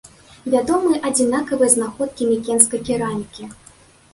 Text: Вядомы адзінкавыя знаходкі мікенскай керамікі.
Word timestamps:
Вядомы 0.53 1.01
адзінкавыя 1.09 1.69
знаходкі 1.75 2.31
мікенскай 2.33 2.83
керамікі. 2.89 3.43